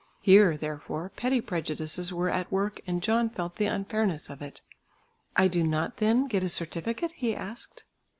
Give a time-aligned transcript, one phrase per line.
[0.19, 4.61] Here, therefore, petty prejudices were at work and John felt the unfairness of it.
[5.35, 7.85] "I do not then get a certificate?" he asked.